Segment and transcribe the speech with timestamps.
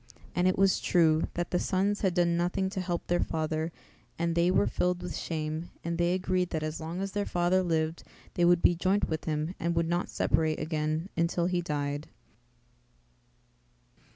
[0.33, 3.71] And it was true, that the sons had done nothing to help their father
[4.17, 7.61] and they were filled with shame and they agreed that as long as their father
[7.61, 8.01] lived
[8.33, 12.09] they would be joint with him and would not separate again until he died.